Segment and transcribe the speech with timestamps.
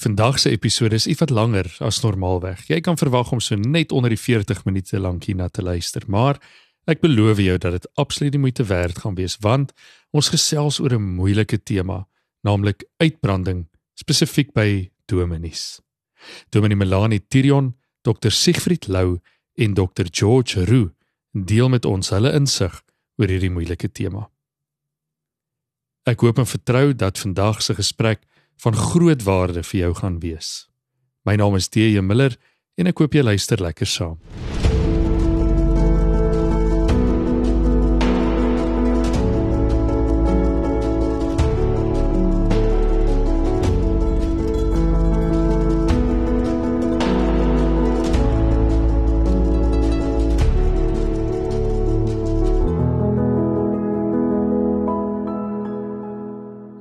[0.00, 2.62] Vandag se episode is ietwat langer as normaalweg.
[2.70, 6.38] Jy kan verwag om so net onder die 40 minute lank hierna te luister, maar
[6.88, 9.74] ek beloof jou dat dit absoluut die moeite werd gaan wees want
[10.16, 12.08] ons gesels oor 'n moeilike tema,
[12.40, 15.82] naamlik uitbranding, spesifiek by dominees.
[16.48, 19.20] Dominee Melanie Tirion, Dr Siegfried Lou
[19.54, 20.90] en Dr George Roo
[21.32, 22.82] deel met ons hulle insig
[23.18, 24.30] oor hierdie moeilike tema.
[26.06, 28.24] Ek hoop en vertrou dat vandag se gesprek
[28.60, 30.68] van groot waarde vir jou gaan wees.
[31.24, 32.36] My naam is DJ Miller
[32.76, 34.18] en ek hoop jy luister lekker saam.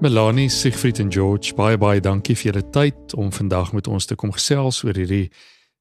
[0.10, 4.16] Melanie, Siegfried en George, baie baie dankie vir julle tyd om vandag met ons te
[4.18, 5.28] kom gesels oor hierdie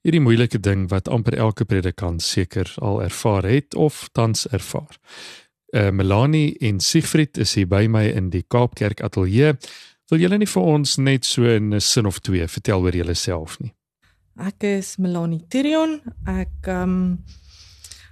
[0.05, 5.01] hierdie moeilike ding wat amper elke predikant seker al ervaar het of tans ervaar.
[5.73, 9.57] Uh Melanie en Siegfried is hier by my in die Kaapkerk ateljee.
[10.13, 13.57] Wil julle nie vir ons net so in 'n sin of twee vertel oor julleself
[13.65, 13.73] nie?
[14.37, 16.03] Ek is Melanie Tirion.
[16.27, 17.25] Ek ehm um,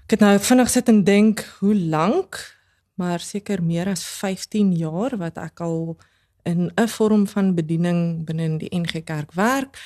[0.07, 2.56] ek het nou vinnig sit en dink hoe lank
[2.97, 5.97] maar seker meer as 15 jaar wat ek al
[6.45, 9.79] in 'n vorm van bediening binne in die NG Kerk werk.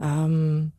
[0.00, 0.72] Um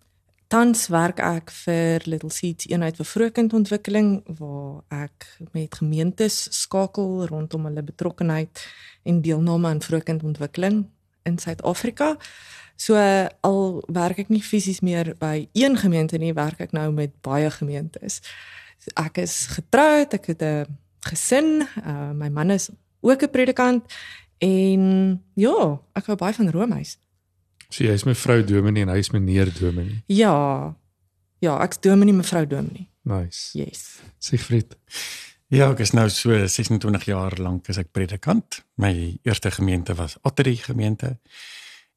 [0.48, 7.68] tans werk ek vir Little Seeds eenheid vir vroegkindontwikkeling waar ek met gemeentes skakel rondom
[7.70, 8.64] hulle betrokkenheid
[9.04, 10.88] en deelname aan vroegkindontwikkeling
[11.24, 12.18] in Suid-Afrika.
[12.76, 12.96] So
[13.42, 17.52] al werk ek nie fisies meer by een gemeente nie, werk ek nou met baie
[17.52, 18.22] gemeentes.
[18.96, 21.68] Ek is getroud, ek het 'n gesin.
[21.86, 22.70] Uh my man is
[23.02, 23.94] ook 'n predikant
[24.38, 26.98] en ja, ek hou baie van Romeis.
[27.70, 30.04] So jy is mevrou Dominee en hy is meneer Dominee.
[30.08, 30.76] Ja.
[31.40, 32.90] Ja, ek's Dominee mevrou Dominee.
[33.02, 33.58] Nice.
[33.58, 34.00] Yes.
[34.18, 34.76] Siegfried.
[35.50, 38.64] Ja, ek is nou so 26 jaar lank as ek predikant.
[38.78, 41.18] My eerste gemeente was Ottery gemeente.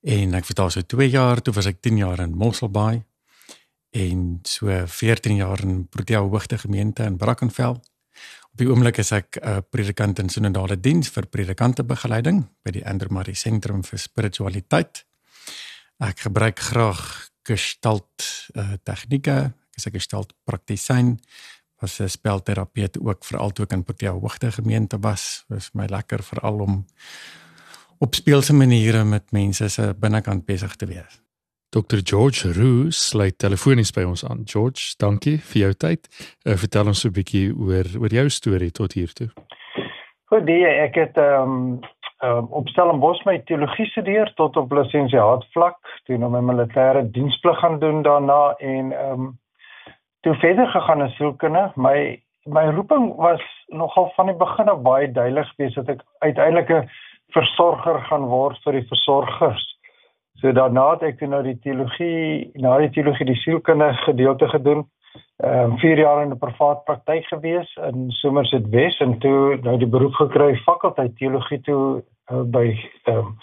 [0.02, 3.02] En ek was daar so 2 jaar, toe was ek 10 jaar in Mosselbaai
[3.92, 7.76] en so 14 jaar in Protea Hoogte gemeente in Brackenfell.
[8.52, 12.70] Op die oomblik is ek 'n uh, predikant in sinodale diens vir predikante begeleiding by
[12.70, 15.06] die Andermarie Sentrum vir Spiritualiteit.
[15.98, 21.18] Ek gebruik graag gestalt uh, tegnieke, ek 'n gestalt praktisyn
[21.80, 25.44] was 'n spelterapeut ook veral toe ek in Protea Hoogte gemeente was.
[25.48, 26.86] Is my lekker veral om
[27.98, 31.21] op speelse maniere met mense se binnekant besig te wees.
[31.72, 34.42] Dr George Roo sluit telefonies by ons aan.
[34.44, 36.08] George, dankie vir jou tyd.
[36.44, 39.30] Uh, vertel ons 'n bietjie oor oor jou storie tot hier toe.
[40.28, 41.80] Goed, die, ek het ehm um,
[42.28, 47.58] um, op Stellenbosch my teologie studeer tot op lisensiaat vlak, toe nou my militêre diensplig
[47.64, 49.38] gaan doen daarna en ehm um,
[50.20, 51.72] toe verder gegaan in sielkunde.
[51.76, 56.70] My my roeping was nogal van die begin af baie duidelik geweest dat ek uiteindelik
[56.70, 56.88] 'n
[57.32, 59.71] versorger gaan word vir die versorgers.
[60.42, 64.80] So daarna het ek nou die teologie, na die teologie die sielkunde gedeelte gedoen.
[65.38, 69.76] Ehm um, 4 jaar in 'n privaat praktyk gewees in Somerset Wes en toe nou
[69.78, 72.02] die beroep gekry fakulteit teologie toe
[72.32, 72.64] uh, by
[73.04, 73.36] ehm um,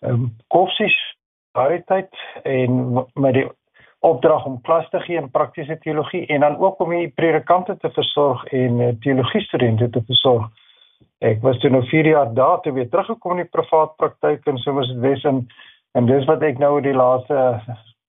[0.00, 0.96] ehm um, Koffsies
[1.52, 3.48] Pariteit en met die
[4.00, 7.90] opdrag om klas te gee in praktiese teologie en dan ook om die predikante te
[7.90, 10.48] versorg en uh, teologie studente te versorg.
[11.18, 14.58] Ek was toe nou 4 jaar daar toe weer teruggekom in die privaat praktyk in
[14.58, 15.46] Somerset Wes en
[15.92, 17.38] En dis wat ek nou die laaste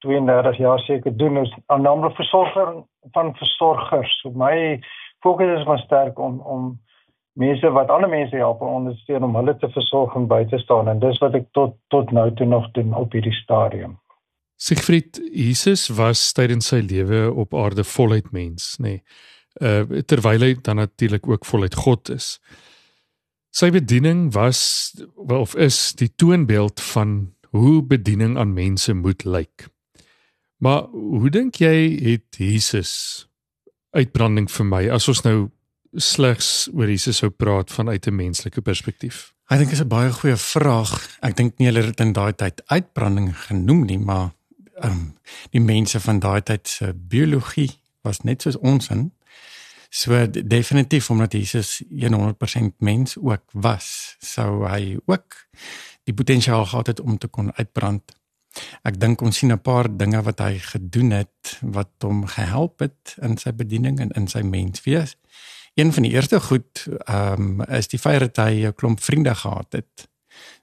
[0.03, 2.83] 32 jaar seker doen is naamlik versorger
[3.15, 4.13] van versorgers.
[4.21, 4.79] So my
[5.23, 6.71] fokus is maar sterk om om
[7.39, 10.91] mense wat ander mense help en ondersteun om hulle te versorg en by te staan
[10.91, 13.97] en dis wat ek tot tot nou toe nog doen op hierdie stadium.
[14.61, 18.99] Siegfried Jesus was tydens sy lewe op aarde voluit mens, nê.
[18.99, 19.03] Nee.
[19.61, 22.39] Uh terwyl hy dan natuurlik ook voluit God is.
[23.53, 24.61] Sy bediening was
[25.29, 29.67] of is die toonbeeld van hoe bediening aan mense moet lyk.
[30.57, 32.93] Maar hoe dink jy het Jesus
[33.93, 35.37] uitbranding vir my as ons nou
[35.93, 39.33] slegs oor Jesus sou praat vanuit 'n menslike perspektief?
[39.51, 41.17] Ek dink dit is 'n baie goeie vraag.
[41.21, 44.33] Ek dink nie hulle het in daai tyd uitbranding genoem nie, maar
[44.81, 45.13] ehm um,
[45.51, 49.11] die mense van daai tyd se biologie was net soos ons in.
[49.89, 55.35] So definitief omdat Jesus 100% mens ook was, sou hy ook
[56.03, 58.15] die potensiaal gehad het om te kon uitbrand.
[58.85, 63.15] Ek dink ons sien 'n paar dinge wat hy gedoen het wat hom gehelp het
[63.21, 65.15] in sy bediening en in sy menswees.
[65.75, 69.35] Een van die eerste goed ehm um, is die feit dat hy 'n klomp vriende
[69.35, 70.07] gehad het.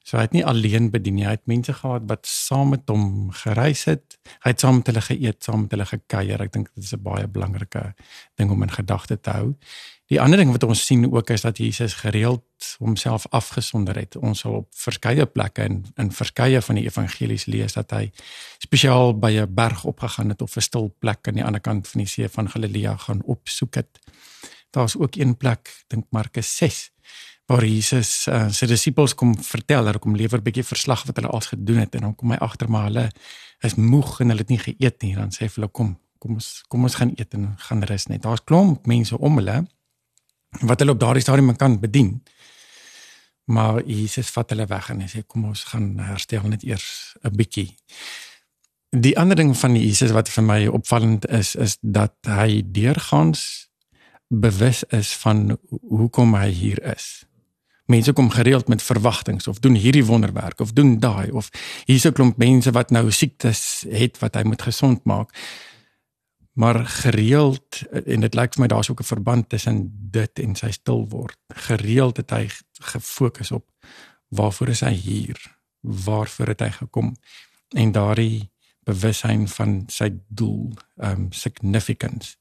[0.04, 3.30] So hy het nie alleen bedien nie, hy het mense gehad wat saam met hom
[3.42, 4.18] gereis het.
[4.44, 6.40] Hy het saam met hulle geëet, saam met hulle gekuier.
[6.40, 7.94] Ek dink dit is 'n baie belangrike
[8.36, 9.56] ding om in gedagte te hou.
[10.10, 14.16] Die ander ding wat ons sien ook is dat Jesus gereeld homself afgesonder het.
[14.18, 18.08] Ons sal op verskeie plekke in in verskeie van die evangelies lees dat hy
[18.58, 21.98] spesiaal by 'n berg opgegaan het of 'n stil plek aan die ander kant van
[22.02, 23.98] die see van Galilea gaan opsoek het.
[24.70, 26.90] Daar's ook een plek, dink Markus 6,
[27.46, 31.28] waar Jesus uh, sy disippels kom vertel, hulle kom lewer 'n bietjie verslag wat hulle
[31.28, 33.10] al gedoen het en dan kom hy agter maar hulle
[33.60, 35.14] is moeg en hulle het nie geëet nie.
[35.14, 38.06] Dan sê hy vir hulle kom, kom ons kom ons gaan eet en gaan rus
[38.06, 38.22] net.
[38.22, 39.66] Daar's klomp mense om hulle
[40.58, 42.22] wat hulle op daardie stadium kan bedien.
[43.44, 47.36] Maar Jesus vat hulle weg en hy sê kom ons gaan herstel net eers 'n
[47.36, 47.74] bietjie.
[48.90, 53.70] Die ander ding van Jesus wat vir my opvallend is is dat hy deurgaans
[54.28, 55.58] bewus is van
[55.88, 57.24] hoekom hy hier is.
[57.86, 61.50] Mense kom gereeld met verwagtinge of doen hierdie wonderwerk of doen daai of
[61.84, 65.34] hier's 'n klomp mense wat nou siektes het wat hy moet gesond maak
[66.52, 70.70] maar gereeld en dit lyk vir my daar's ook 'n verband tussen dit en sy
[70.70, 71.38] stil word.
[71.54, 73.70] Gereeld het hy gefokus op
[74.28, 75.38] waarvoor is hy hier?
[75.80, 77.16] Waarvoor het hy gekom?
[77.68, 78.50] En daardie
[78.84, 82.36] bewussyn van sy doel, um significance.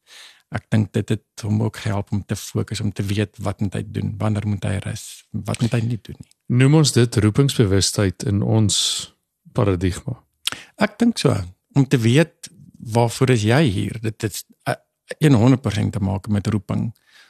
[0.49, 3.73] Ek dink dit het hom ook gehelp om te fokus om te weet wat moet
[3.73, 4.15] hy doen?
[4.17, 5.25] Wanneer moet hy rus?
[5.31, 6.31] Wat moet hy nie doen nie?
[6.57, 8.79] Noem ons dit roepingsbewustheid in ons
[9.53, 10.17] paradigma.
[10.81, 11.35] Ek dink so
[11.77, 13.99] om te weet waarvoor is jy hier?
[14.01, 14.45] Dit is
[15.17, 16.89] 100% te maak met roeping.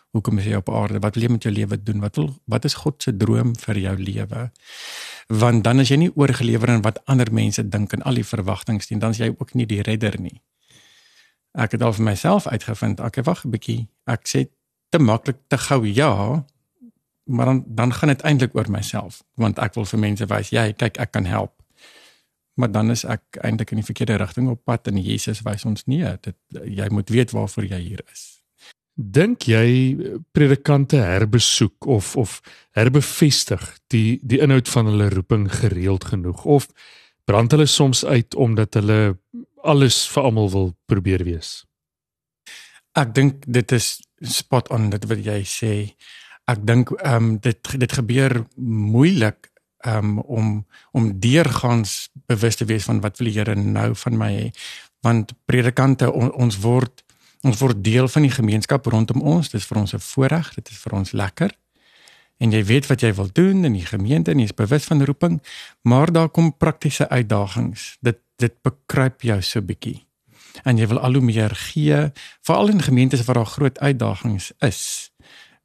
[0.09, 0.99] Hoekom is jy op aarde?
[0.99, 1.99] Wat wil jy met jou lewe doen?
[2.01, 4.51] Wat wil wat is God se droom vir jou lewe?
[5.27, 8.85] Want dan as jy nie oorgelewer aan wat ander mense dink en al die verwagtinge
[8.87, 10.41] dien, dan is jy ook nie die redder nie.
[11.53, 13.87] Ek het al vir myself uitgevind, ek wag 'n bietjie.
[14.05, 14.49] Ek sê
[14.89, 16.45] te maklik te gou ja,
[17.25, 20.73] maar dan dan gaan dit eintlik oor myself, want ek wil vir mense wys, jy
[20.73, 21.58] kyk ek kan help
[22.59, 25.85] maar dan is ek eintlik in die verkeerde rigting op pad en Jesus wys ons
[25.87, 26.35] nee, dit
[26.79, 28.25] jy moet weet waarvoor jy hier is.
[28.99, 29.95] Dink jy
[30.35, 32.39] predikante herbesoek of of
[32.75, 33.63] herbevestig
[33.93, 36.67] die die inhoud van hulle roeping gereeld genoeg of
[37.29, 39.15] brand hulle soms uit omdat hulle
[39.63, 41.63] alles vir almal wil probeer wees?
[42.99, 45.73] Ek dink dit is spot on dit wat jy sê.
[46.51, 49.47] Ek dink ehm um, dit dit gebeur moeilik
[49.85, 54.31] um, om om deurgangs bewus te wees van wat wil die Here nou van my
[54.33, 54.49] hê.
[55.05, 57.03] Want predikante on, ons word
[57.41, 59.49] ons word deel van die gemeenskap rondom ons.
[59.49, 61.55] Dis vir ons 'n voorreg dit is vir ons lekker.
[62.39, 65.03] En jy weet wat jy wil doen in die gemeente en jy is bewus van
[65.03, 65.41] roeping
[65.81, 67.97] maar daar kom praktiese uitdagings.
[68.01, 70.05] Dit dit bekruip jou so bietjie.
[70.63, 72.11] En jy wil al hoe meer gee
[72.41, 75.11] veral in gemeentes waar daar groot uitdagings is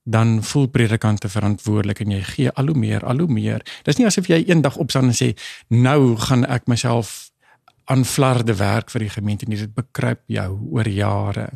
[0.04, 3.64] dan voel predikante verantwoordelik en jy gee al hoe meer, al hoe meer.
[3.82, 5.32] Dis nie asof jy eendag opstaan en sê
[5.68, 7.30] nou gaan ek myself
[7.84, 9.60] aan flarde werk vir die gemeente nie.
[9.60, 11.48] Dit bekruip jou oor jare.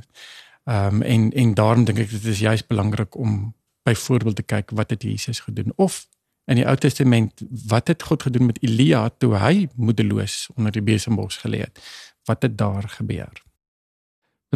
[0.69, 3.55] Ehm um, en en daarom dink ek dit is juist belangrik om
[3.89, 6.07] byvoorbeeld te kyk wat het Jesus gedoen of
[6.49, 10.85] in die Ou Testament wat het God gedoen met Elia toe hy moedeloos onder die
[10.85, 11.81] besembos gelê het.
[12.25, 13.48] Wat het daar gebeur?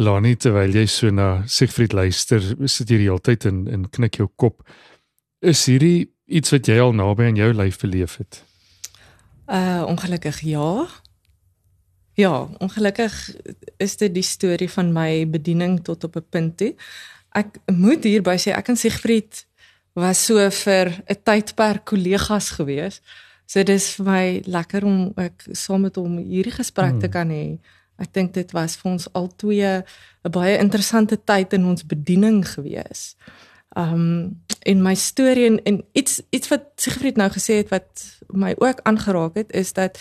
[0.01, 4.17] Lani terwyl jy so na Siegfried luister, sit jy die hele tyd in in knik
[4.17, 4.63] jou kop.
[5.41, 8.41] Is hierdie iets wat jy al naby aan jou lyf beleef het?
[9.45, 10.87] Uh ongelukkig ja.
[12.17, 13.13] Ja, ongelukkig
[13.77, 16.73] is dit die storie van my bediening tot op 'n punt toe.
[17.35, 19.45] Ek moet hierby sê ek en Siegfried
[19.93, 23.01] was so vir 'n tydperk kollegas gewees.
[23.45, 26.99] So dis vir my lekker om ek saam met hom hierdie gesprek hmm.
[26.99, 27.59] te kan hê.
[27.97, 29.83] Ek dink dit was vir ons albei
[30.23, 33.15] 'n baie interessante tyd in ons bediening gewees.
[33.77, 38.55] Um en my storie en, en iets iets wat Sigrid nou gesê het wat my
[38.57, 39.99] ook aangeraak het is dat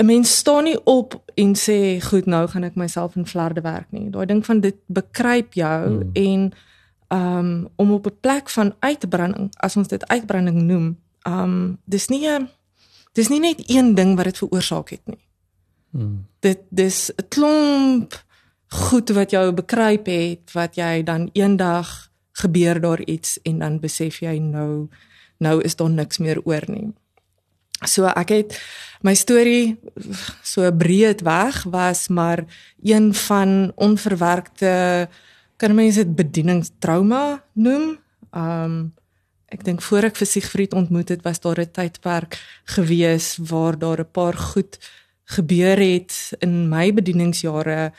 [0.00, 3.90] 'n mens staan nie op en sê goed nou gaan ek myself in flarde werk
[3.90, 4.10] nie.
[4.10, 6.10] Daai ding van dit bekruip jou hmm.
[6.12, 6.52] en
[7.08, 12.28] um om op 'n plek van uitbranding as ons dit uitbranding noem, um dis nie
[12.28, 12.48] 'n
[13.12, 15.25] dis nie net een ding wat dit veroorsaak het nie.
[16.40, 18.24] Dit dis 'n klomp
[18.68, 24.20] goed wat jou bekruip het wat jy dan eendag gebeur daar iets en dan besef
[24.20, 24.88] jy nou
[25.38, 26.92] nou is daar niks meer oor nie.
[27.84, 28.56] So ek het
[29.04, 29.76] my storie
[30.42, 32.44] so breed weg was maar
[32.82, 35.08] een van onverwerkte
[35.56, 37.98] kan mense dit bedieningstrauma noem.
[38.32, 38.94] Um
[39.46, 44.00] ek dink voor ek vir Siegfried ontmoet het was daar 'n tydperk gewees waar daar
[44.00, 44.78] 'n paar goed
[45.26, 47.92] gebeur het in my bedieningsjare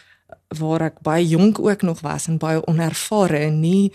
[0.59, 3.91] waar ek baie jonk ook nog was en baie onervare en nie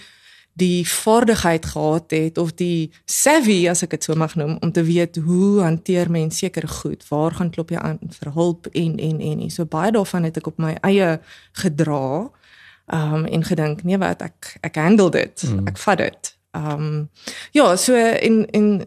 [0.53, 4.85] die vaardigheid gehad het of die savvy as ek dit so mag noem om te
[4.85, 9.21] weet hoe hanteer mens seker goed waar gaan klop jy aan vir hulp en en
[9.21, 11.17] en en so baie daarvan het ek op my eie
[11.65, 12.29] gedra
[12.93, 15.43] um en gedink nee wat ek ek handle dit.
[15.49, 15.67] Mm.
[15.67, 16.33] ek vat dit.
[16.53, 17.09] Um
[17.57, 18.85] ja so in in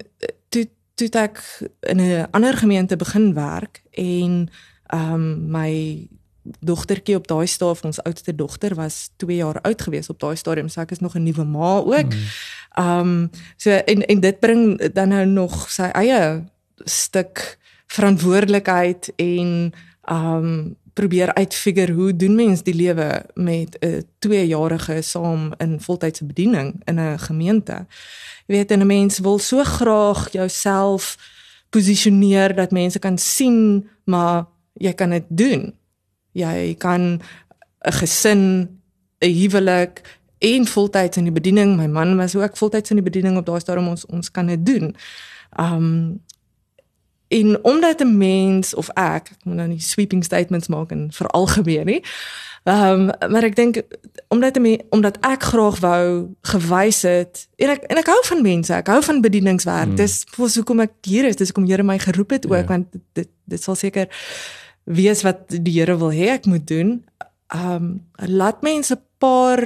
[0.95, 1.41] toe ek
[1.79, 4.49] in 'n ander gemeente begin werk en
[4.93, 6.07] um my
[6.59, 10.69] dogtertjie op daai stadium ons oudste dogter was 2 jaar oud gewees op daai stadium
[10.69, 12.13] so ek is nog 'n nuwe ma ook.
[12.75, 13.21] Ehm mm.
[13.23, 16.43] um, so en en dit bring dan nou nog sy eie
[16.83, 25.01] stuk verantwoordelikheid en ehm um, probeer uitfigure hoe doen mens die lewe met 'n 2-jarige
[25.01, 27.85] saam in voltydse bediening in 'n gemeente.
[28.47, 31.17] Jy weet 'n mens wil so graag jouself
[31.69, 35.73] posisioneer dat mense kan sien maar jy kan dit doen
[36.35, 37.21] jy kan
[37.81, 38.69] 'n gesin,
[39.19, 40.01] 'n huwelik
[40.37, 41.77] en voltyds in die bediening.
[41.77, 44.65] My man was ook voltyds in die bediening op daai stadium ons ons kan dit
[44.65, 44.95] doen.
[45.59, 46.19] Um
[47.35, 51.85] en omdat 'n mens of ek, ek moet nou nie sweeping statements maak en veralgemeen
[51.85, 52.01] nie.
[52.63, 53.81] Ehm um, maar ek dink
[54.27, 58.73] omdat me, omdat ek graag wou gewys het en ek en ek hou van mense,
[58.73, 59.91] ek hou van bedieningswerk.
[59.91, 59.95] Hmm.
[59.95, 62.61] Dis hoekom ek hier is, dis hoekom Here my geroep het ook yeah.
[62.61, 62.67] Ja.
[62.67, 64.09] want dit dit sal seker
[64.83, 67.03] weet wat die Here wil hê ek moet doen.
[67.53, 69.61] Um laat mense 'n paar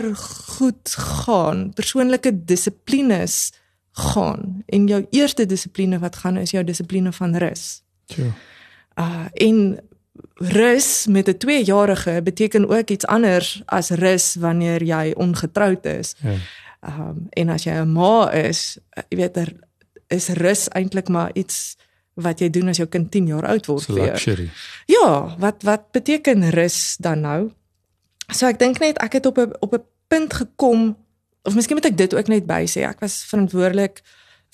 [0.58, 3.52] goed gaan, persoonlike dissiplines
[4.00, 4.64] gaan.
[4.66, 7.84] En jou eerste dissipline wat gaan is jou dissipline van rus.
[8.06, 8.32] Ja.
[8.96, 9.80] Uh en
[10.36, 16.16] rus met 'n 2-jarige beteken ook iets anders as rus wanneer jy ongetroud is.
[16.22, 16.36] Ja.
[16.82, 18.78] Um en as jy 'n ma is,
[19.10, 19.54] jy weet er
[20.08, 21.78] is rus eintlik maar iets
[22.14, 24.50] wat jy doen as jou kind 10 jaar oud word vir luxury.
[24.86, 27.52] Ja, wat wat beteken rus dan nou?
[28.34, 30.98] So ek dink net ek het op 'n op 'n punt gekom
[31.44, 32.84] of miskien moet ek dit ook net by sê.
[32.88, 34.02] Ek was verantwoordelik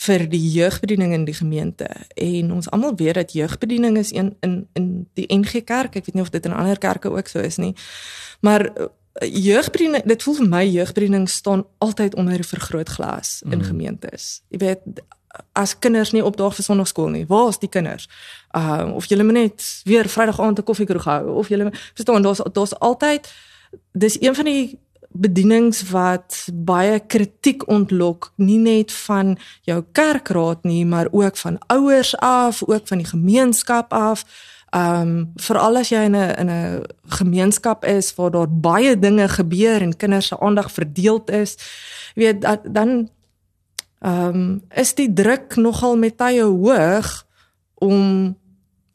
[0.05, 1.87] vir die jeugbediening in die gemeente
[2.19, 5.95] en ons almal weet dat jeugbediening is een in in die NG Kerk.
[5.95, 7.73] Ek weet nie of dit in ander kerke ook so is nie.
[8.39, 8.87] Maar eh,
[9.31, 13.63] jeugbediening, dit voel vir my jeugbediening staan altyd onder 'n vergrootglas in mm.
[13.63, 14.41] gemeentes.
[14.49, 14.79] Jy weet
[15.51, 17.25] as kinders nie opdaag vir sonnaarskool nie.
[17.27, 18.09] Waar is die kinders?
[18.51, 22.41] Uh of julle moet net weer Vrydag aand 'n koffiekroeg hou of julle verstaan daar's
[22.51, 23.33] daar's altyd
[23.91, 24.79] dis een van die
[25.15, 32.17] bedienings wat baie kritiek ontlok nie net van jou kerkraad nie maar ook van ouers
[32.17, 34.25] af ook van die gemeenskap af
[34.75, 39.81] um veral as jy in 'n in 'n gemeenskap is waar daar baie dinge gebeur
[39.81, 41.57] en kinders se aandag verdeeld is
[42.15, 43.09] jy weet dan
[44.05, 47.25] Ehm um, is die druk nogal met tye hoog
[47.81, 48.35] om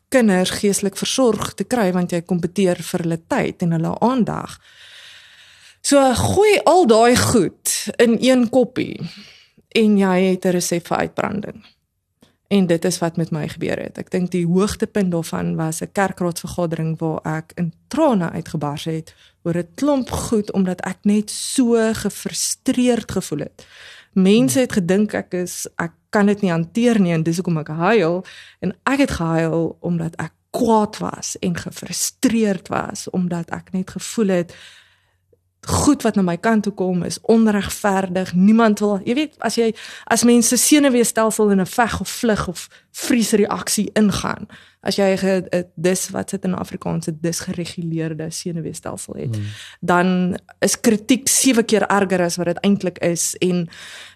[0.08, 4.54] kinders geestelik versorg te kry want jy kompeteer vir hulle tyd en hulle aandag.
[5.80, 9.00] So gooi al daai goed in een koppie
[9.68, 11.64] en jy het 'n resep vir uitbranding.
[12.48, 13.98] En dit is wat met my gebeur het.
[13.98, 19.56] Ek dink die hoogtepunt daarvan was 'n kerkraadsvergadering waar ek in trane uitgebars het oor
[19.56, 23.66] 'n klomp goed omdat ek net so gefrustreerd gevoel het
[24.12, 27.70] mense het gedink ek is ek kan dit nie hanteer nie en dis hoekom ek
[27.78, 28.20] huil
[28.60, 34.34] en ek het gehuil omdat ek kwaad was en gefrustreerd was omdat ek net gevoel
[34.40, 34.54] het
[35.66, 38.32] goed wat na my kant toe kom is onregverdig.
[38.34, 39.70] Niemand wil, jy weet, as jy
[40.08, 44.48] as mense senuweestelsel in 'n veg of vlug of vriesreaksie ingaan,
[44.80, 49.44] as jy 'n dis wat sit in Afrikaans 'n disgereguleerde senuweestelsel het, mm.
[49.80, 53.68] dan is kritiek sewe keer erger as wat dit eintlik is en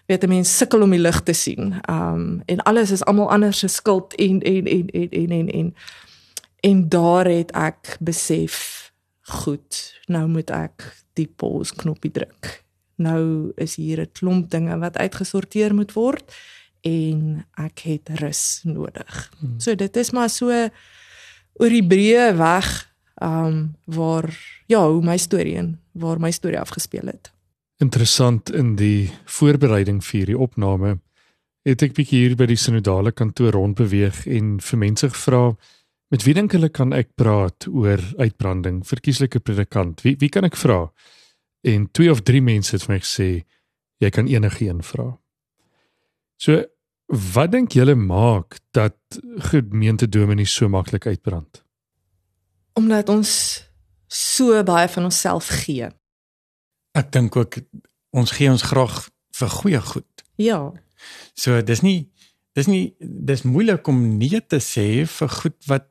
[0.05, 1.73] weet 'n mens sukkel om die lig te sien.
[1.89, 5.75] Um en alles is almal anders se skuld en en en en en en en
[6.59, 12.63] en daar het ek besef goed, nou moet ek die pause knoppie druk.
[13.01, 16.31] Nou is hier 'n klomp dinge wat uitgesorteer moet word
[16.81, 19.31] en ek het rus nodig.
[19.39, 19.59] Hmm.
[19.59, 20.51] So dit is maar so
[21.59, 24.29] oor die breë weg um waar
[24.67, 27.31] ja, hoe my storie en waar my storie afgespeel het.
[27.77, 30.99] Interessant in die voorbereiding vir hierdie opname
[31.65, 35.55] het ek bietjie hier by die sinodale kantoor rondbeweeg en vir mense gevra
[36.15, 40.55] met wie dink hulle kan ek praat oor uitbranding verkieslike predikant wie wie kan ek
[40.55, 40.85] vra
[41.67, 43.27] en twee of drie mense het vir my gesê
[44.03, 45.09] jy kan enige een vra.
[46.39, 46.63] So
[47.33, 49.19] wat dink julle maak dat
[49.51, 51.63] gemeente dominee so maklik uitbrand?
[52.79, 53.31] Omdat ons
[54.07, 55.89] so baie van onsself gee.
[56.95, 57.59] Ek dink ook
[58.15, 59.03] ons gee ons graag
[59.35, 60.25] vir goeie goed.
[60.39, 60.59] Ja.
[61.35, 61.99] So dis nie
[62.55, 65.89] dis nie dis moeilik om nee te sê vir goed wat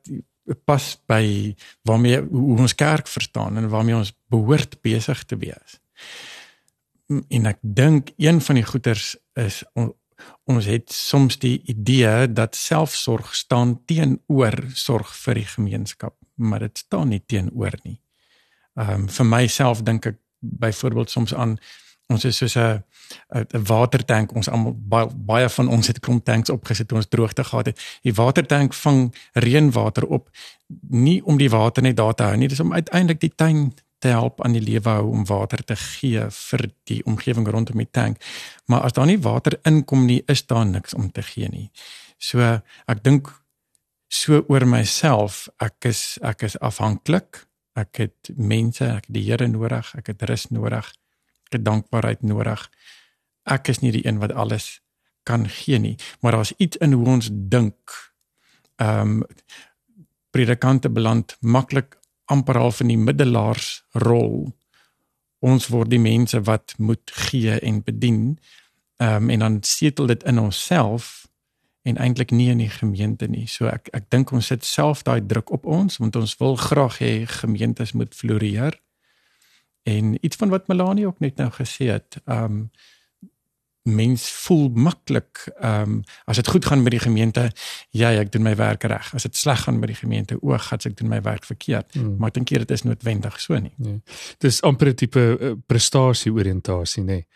[0.65, 1.55] pas by
[1.89, 5.79] waarmee hoe ons kerk verstaan en waarmee ons behoort besig te wees.
[7.29, 9.91] en ek dink een van die goeters is on,
[10.49, 16.77] ons het soms die idee dat selfsorg staan teenoor sorg vir die gemeenskap, maar dit
[16.77, 17.99] staan nie teenoor nie.
[18.75, 21.57] Ehm um, vir myself dink ek byvoorbeeld soms aan
[22.13, 22.83] ons is soos 'n
[23.33, 27.43] 'n watertank ons almal baie, baie van ons het klomp tanks opgesit toe ons droogte
[27.43, 27.81] gehad het.
[28.01, 30.29] Die watertank vang reënwater op
[30.89, 34.07] nie om die water net daar te hou nie, dis om uiteindelik die tuin te
[34.07, 38.21] help aan die lewe hou om water te gee vir die omgewing rondom die tank.
[38.65, 41.71] Maar as daar nie water inkom nie, is daar niks om te gee nie.
[42.17, 43.31] So ek dink
[44.07, 47.47] so oor myself, ek is ek is afhanklik.
[47.75, 50.93] Ek het mense, ek het die Here nodig, ek het rus nodig
[51.49, 52.69] het dankbaarheid nodig.
[53.43, 54.81] Ek is nie die een wat alles
[55.25, 57.93] kan gee nie, maar daar's iets in hoe ons dink.
[58.75, 59.23] Ehm um,
[60.35, 64.49] predikante beland maklik amper half in die middelaarsrol.
[65.39, 68.39] Ons word die mense wat moet gee en bedien.
[68.97, 71.25] Ehm um, en dan setel dit in onsself
[71.85, 73.45] en eintlik nie in die gemeente nie.
[73.47, 76.97] So ek ek dink ons sit self daai druk op ons want ons wil graag
[77.03, 78.79] hê gemeentes moet floreer.
[79.85, 82.69] En iets van wat Melanie ook net nou gesê het, ehm um,
[83.85, 87.51] mens voel maklik ehm um, as dit goed gaan met die gemeente,
[87.89, 89.11] ja, ek doen my werk reg.
[89.13, 91.93] As dit sleg gaan met die gemeente, o, gats ek doen my werk verkeerd.
[91.93, 92.15] Hmm.
[92.17, 93.73] Maar ek dink dit is noodwendig so nie.
[93.77, 94.01] Nee.
[94.41, 97.05] Dis amper 'n tipe uh, prestasie oriëntasie, nê.
[97.05, 97.27] Nee.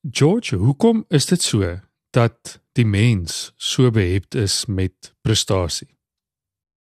[0.00, 1.80] George, hoekom is dit so
[2.10, 5.99] dat die mens so behept is met prestasie?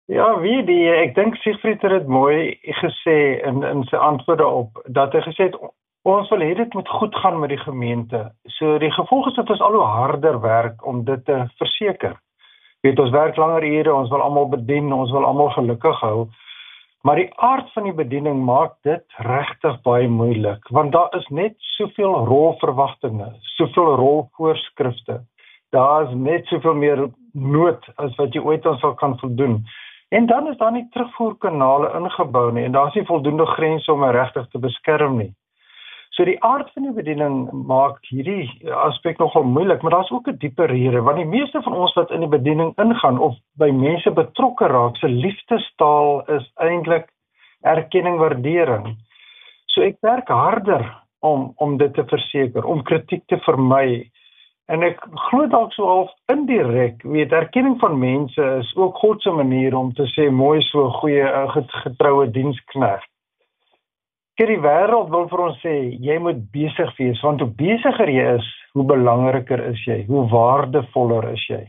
[0.05, 4.83] Ja, wie die ek dink Siegfried het dit mooi gesê in in sy antwoorde op
[4.85, 5.55] dat hy gesê het
[6.05, 8.19] ons wil hê dit moet goed gaan met die gemeente.
[8.59, 12.19] So die gevolg is dat ons al hoe harder werk om dit te verseker.
[12.85, 16.27] Weet ons werk langer ure, ons wil almal bedien, ons wil almal gelukkig hou.
[17.01, 21.57] Maar die aard van die bediening maak dit regtig baie moeilik want daar is net
[21.79, 25.23] soveel rolverwagtinge, soveel rolvoorskrifte.
[25.73, 29.63] Daar is net soveel meer nood as wat jy ooit ons sal kan voldoen.
[30.15, 34.47] En dan is daar nie terugvoerkanale ingebou nie en daar's nie voldoende grense om regtig
[34.51, 35.33] te beskerm nie.
[36.15, 38.47] So die aard van die bediening maak hierdie
[38.85, 42.11] aspek nogal moeilik, maar daar's ook 'n dieper rede want die meeste van ons wat
[42.11, 47.11] in die bediening ingaan of by mense betrokke raak, se liefdestaal is eintlik
[47.61, 48.95] erkenning, waardering.
[49.65, 50.85] So ek werk harder
[51.19, 54.09] om om dit te verseker, om kritiek te vermy,
[54.65, 59.29] En ek glo dalk so half indirek, weet erkenning van mense is ook God se
[59.29, 63.05] manier om te sê mooi so goeie eh, getroue diensknegt.
[64.35, 68.25] Kyk die wêreld wil vir ons sê jy moet besig wees want hoe besigger jy
[68.39, 71.61] is, hoe belangriker is jy, hoe waardevoller is jy.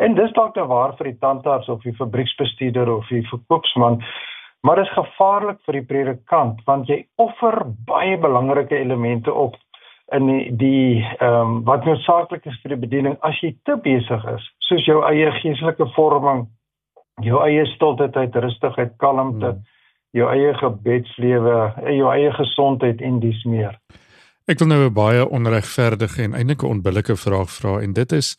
[0.00, 3.98] En dis dalk te waar vir die tandarts of die fabrieksbestuurder of die verkoopsman,
[4.64, 7.58] maar dit is gevaarlik vir die predikant want jy offer
[7.90, 9.58] baie belangrike elemente op
[10.16, 14.46] in die ehm um, wat noodsaaklik is vir die bediening as jy te besig is
[14.68, 16.46] soos jou eie geestelike vorming
[17.24, 19.62] jou eie stiltheid rustigheid kalmte hmm.
[20.16, 23.78] jou eie gebedslewe en jou eie gesondheid en dies meer
[24.50, 28.36] ek wil nou 'n baie onregverdige en eintlik 'n onbillike vraag vra en dit is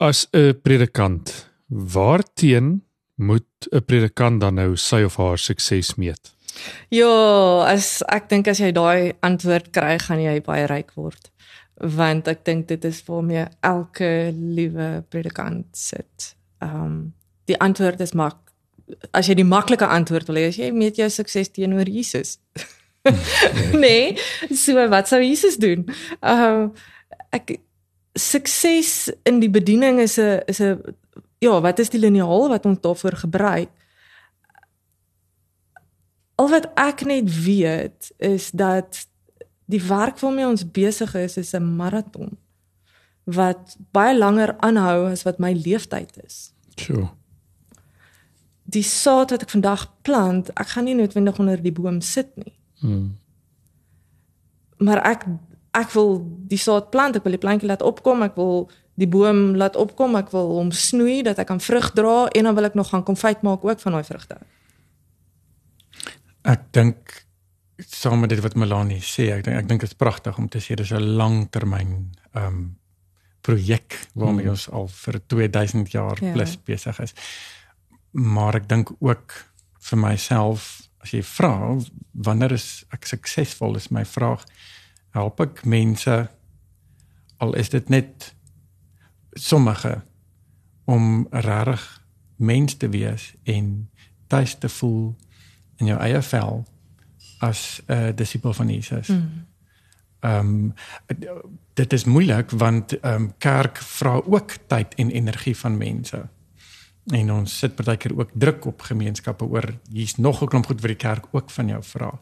[0.00, 2.82] as 'n predikant waarteen
[3.16, 6.34] moet 'n predikant dan nou sy of haar sukses meet
[6.94, 7.10] Ja,
[7.70, 11.30] as ek dink as jy daai antwoord kry, gaan jy baie ryk word.
[11.80, 16.34] Want ek dink dit is waarmee elke liewe predikant sit.
[16.64, 17.00] Ehm um,
[17.50, 18.36] die antwoord is mak
[19.16, 22.38] as jy die maklike antwoord wil hê, as jy met jou sukses teenoor Jesus.
[23.82, 24.14] nee,
[24.54, 25.86] so wat sou Jesus doen?
[26.20, 26.88] Ehm uh,
[27.34, 27.60] ek
[28.18, 30.96] sukses in die bediening is 'n is 'n
[31.40, 33.70] ja, wat is die liniaal wat ons daarvoor gebruik?
[36.40, 39.04] Al wat ek net weet is dat
[39.70, 42.38] die werk waarmee ons besig is is 'n maraton
[43.24, 46.52] wat baie langer aanhou as wat my leeftyd is.
[46.76, 47.08] Sure.
[48.64, 52.54] Die saad wat ek vandag plant, ek gaan nie noodwendig onder die boom sit nie.
[52.80, 53.18] Hmm.
[54.78, 55.26] Maar ek
[55.70, 59.54] ek wil die saad plant, ek wil die plantjie laat opkom, ek wil die boom
[59.56, 62.74] laat opkom, ek wil hom snoei dat hy kan vrug dra en dan wil ek
[62.74, 64.40] nog gaan konfyt maak ook van daai vrugte.
[66.42, 67.24] Ek dink
[67.86, 70.60] saam met dit wat Melanie sê, ek dink ek dink dit is pragtig om te
[70.60, 72.78] sê dis 'n langtermyn ehm um,
[73.40, 74.52] projek waarmee hmm.
[74.52, 76.32] ons al vir 2000 jaar ja.
[76.32, 77.14] plus besig is.
[78.12, 79.32] Maar ek dink ook
[79.80, 81.78] vir myself as jy vra
[82.12, 84.44] wanneer is ek suksesvol is my vraag
[85.16, 86.16] help ek mense
[87.40, 88.34] al is dit net
[89.38, 90.02] sommige
[90.84, 91.86] om regtig
[92.36, 93.88] mens te wees en
[94.28, 95.14] tuis te voel
[95.80, 96.64] in jou eie vel
[97.40, 99.08] as 'n uh, disipel van Jesus.
[99.08, 99.46] Mm.
[100.20, 100.74] Ehm um,
[101.74, 106.28] dit is moeilik want ehm um, kerk vra ook tyd en energie van mense.
[107.06, 110.90] En ons sit partykeer ook druk op gemeenskappe oor hier's nog 'n klomp goed wat
[110.90, 112.20] die kerk ook van jou vra.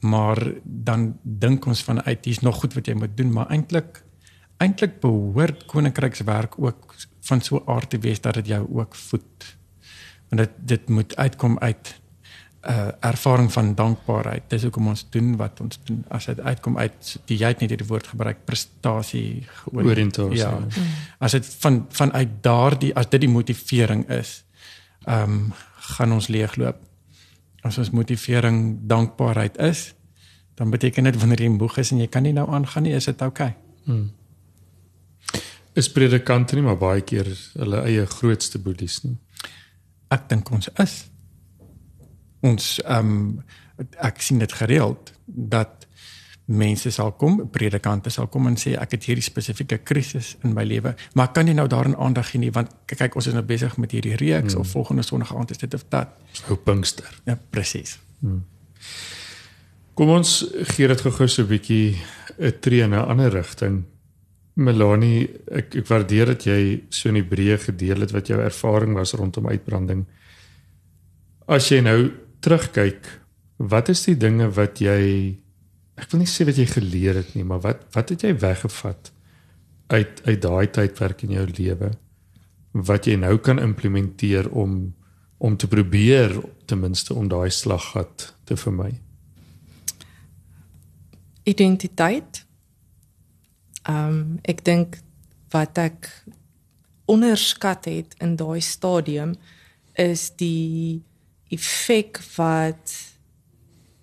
[0.00, 4.04] Maar dan dink ons vanuit hier's nog goed wat jy moet doen, maar eintlik
[4.56, 9.56] eintlik behoort koninkrykswerk ook van so aard te wees dat dit jou ook voed.
[10.28, 12.05] Want dit dit moet uitkom uit 'n
[12.68, 14.48] uh, ervaring van dankbaarheid.
[14.48, 16.04] Dis hoekom ons doen wat ons doen.
[16.08, 20.40] As dit uitkom uit die jy het net hierdie woord gebruik prestasie oriëntasie.
[20.40, 20.58] Ja.
[21.18, 24.42] As dit van vanuit daardie as dit die motivering is,
[25.06, 25.54] ehm um,
[25.96, 26.78] gaan ons leegloop.
[27.62, 29.94] As ons motivering dankbaarheid is,
[30.58, 33.06] dan beteken dit wanneer jy moeg is en jy kan nie nou aangaan nie, is
[33.06, 33.52] dit oukei.
[33.54, 33.84] Okay.
[33.84, 34.08] Hmm
[35.76, 39.16] is predikante nie maar baie keer hulle eie grootste boedies nie.
[40.12, 40.94] Ek dink ons is
[42.40, 43.42] ons ehm um,
[44.00, 45.86] ek sien dit gereeld dat
[46.46, 50.62] mense sal kom, predikante sal kom en sê ek het hierdie spesifieke krisis in my
[50.64, 53.74] lewe, maar kan jy nou daarin aandag gee nie want kyk ons is nou besig
[53.82, 54.62] met hierdie reeks hmm.
[54.62, 56.14] of volgende sonderdag aand is dit of dat.
[56.48, 57.10] Ou Pinkster.
[57.26, 57.98] Ja, presies.
[58.20, 58.44] Hmm.
[59.96, 60.38] Kom ons
[60.76, 61.96] gee dit gou-gou so 'n bietjie
[62.38, 63.84] 'n tree in 'n ander rigting.
[64.54, 68.94] Melanie, ek ek waardeer dat jy so in die breë gedeel het wat jou ervaring
[68.94, 70.06] was rondom uitbranding.
[71.48, 72.12] As jy nou
[72.46, 73.08] terugkyk,
[73.58, 75.02] wat is die dinge wat jy
[75.96, 79.12] ek wil nie sê wat jy geleer het nie, maar wat wat het jy weggevat
[79.92, 81.92] uit uit daai tydperk in jou lewe
[82.86, 84.94] wat jy nou kan implementeer om
[85.36, 86.32] om te probeer
[86.64, 88.94] ten minste om daai slaggat te vermy?
[91.44, 92.46] Identiteit
[93.86, 94.98] Ehm um, ek dink
[95.54, 96.08] wat ek
[97.06, 99.36] onderskat het in daai stadium
[99.94, 101.04] is die
[101.48, 102.94] effek wat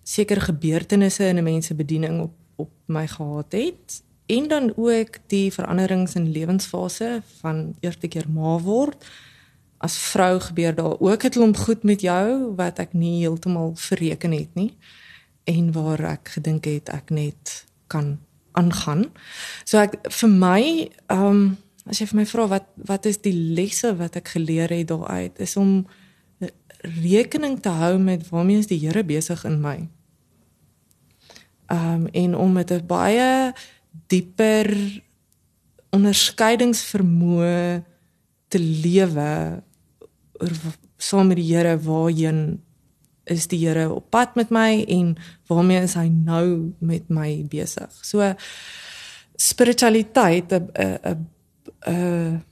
[0.04, 5.18] sekere gebeurtenisse in 'n mens se bediening op op my gehad het en dan ook
[5.28, 9.06] die veranderings in lewensfase van eerste keer ma word
[9.78, 14.32] as vrou gebeur daar ook 'n klomp goed met jou wat ek nie heeltemal verreken
[14.32, 14.78] het nie
[15.44, 18.20] en waar ek gedink het ek net kan
[18.52, 19.12] aangaan.
[19.66, 20.64] So ek vir my,
[21.08, 21.58] ehm um,
[21.90, 25.40] as jy vir my vra wat wat is die lesse wat ek geleer het daaruit
[25.44, 25.84] is om
[26.84, 29.90] rekening te hou met waarmee is die Here besig in my.
[31.72, 33.54] Ehm um, en om met 'n baie
[34.08, 35.02] dieper
[35.90, 37.84] onderskeidingsvermoë
[38.48, 39.64] te lewe
[40.98, 42.62] saam met die Here waarheen
[43.24, 45.16] is die Here op pad met my en
[45.48, 47.92] waarmee is hy nou met my besig.
[48.02, 48.34] So
[49.36, 51.28] spiritualiteit 'n 'n
[51.88, 52.44] 'n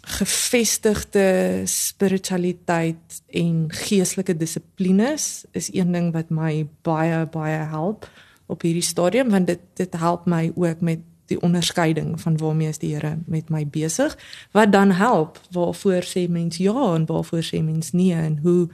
[0.00, 8.08] gefestigde spiritualiteit en geestelike dissiplines is een ding wat my baie baie help
[8.46, 12.78] op hierdie stadium want dit dit help my ook met die onderskeiding van waarmee is
[12.78, 14.16] die Here met my besig
[14.56, 18.68] wat dan help waarvoor sê mens ja en waarvoor sê mens nee en hoe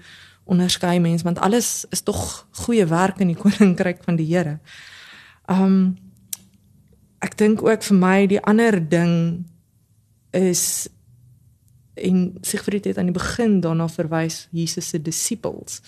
[0.45, 4.59] onderskei mens want alles is tog goeie werk in die koninkryk van die Here.
[5.51, 5.97] Um
[7.25, 9.47] ek dink ook vir my die ander ding
[10.37, 10.87] is
[11.97, 15.81] in Sigfried het aan die begin daarna verwys Jesus se disippels.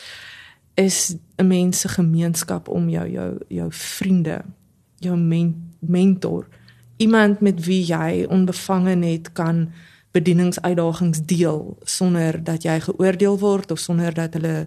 [0.74, 4.44] Is 'n mens se gemeenskap om jou jou jou vriende,
[4.98, 6.48] jou men, mentor,
[6.96, 9.72] iemand met wie jy onbevange net kan
[10.10, 14.66] bedieningsuitdagings deel sonder dat jy geoordeel word of sonder dat hulle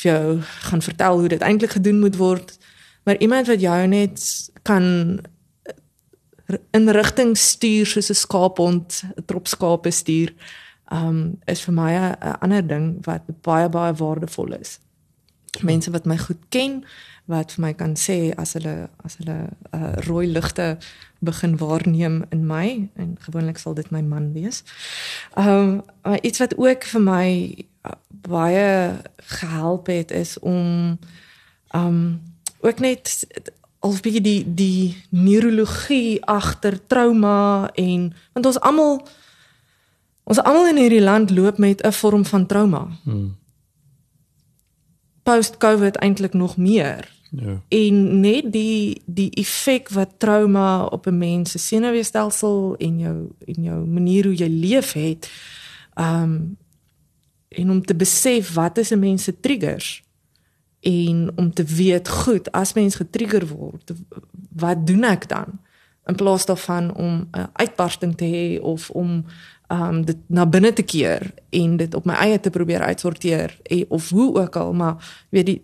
[0.00, 2.58] vir jou gaan vertel hoe dit eintlik gedoen moet word.
[3.02, 4.84] Maar iemand wat jou net kan
[6.70, 10.34] in rigting stuur soos 'n skaaphond 'n trop skape stuur
[10.90, 14.78] um is vir my 'n ander ding wat baie baie waardevol is
[15.62, 16.84] mense wat my goed ken
[17.30, 19.36] wat vir my kan sê as hulle as hulle
[19.74, 20.78] uh, rooi ligte
[21.20, 24.62] begin waarneem in my en gewoonlik sal dit my man wees.
[25.36, 27.28] Um maar iets wat ook vir my
[27.86, 27.92] uh,
[28.26, 28.96] baie
[29.38, 30.98] gehelp het is om
[31.74, 32.20] um
[32.60, 33.26] ook net
[33.80, 39.00] al bietjie die die neurologie agter trauma en want ons almal
[40.30, 42.88] ons almal in hierdie land loop met 'n vorm van trauma.
[43.02, 43.36] Hmm.
[45.22, 47.08] Post COVID eintlik nog meer.
[47.30, 47.62] Ja.
[47.68, 53.62] En net die die effek wat trauma op 'n mens se senuweestelsel en jou en
[53.62, 55.30] jou manier hoe jy leef het.
[55.94, 56.56] Um
[57.48, 60.02] en om te besef wat is 'n mens se triggers
[60.80, 63.92] en om te weet goed as mens getrigger word,
[64.56, 65.60] wat doen ek dan?
[66.04, 69.24] In plaas daarvan om 'n uitbarsting te hê of om
[69.70, 74.10] um dit na binne te keer en dit op my eie te probeer uitsorteer of
[74.10, 75.60] hoe ook al maar weet die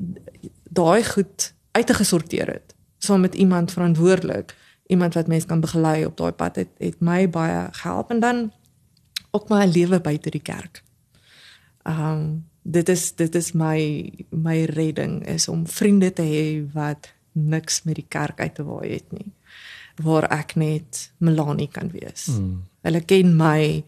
[0.71, 6.33] daai goed uitgesorteer het saam met iemand verantwoordelik, iemand wat mens kan begelei op daai
[6.33, 8.53] pad het, het my baie gehelp en dan
[9.31, 10.83] ook my lewe buite die kerk.
[11.85, 17.83] Um, dit is dit is my my redding is om vriende te hê wat niks
[17.83, 19.33] met die kerk uit te waai het nie
[20.03, 22.27] waar ek net Melanie kan wees.
[22.27, 22.66] Mm.
[22.85, 23.85] Hulle ken my